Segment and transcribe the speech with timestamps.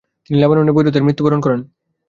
[0.25, 1.59] তিনি লেবাননের বৈরুতে মৃত্যুবরণ করেন।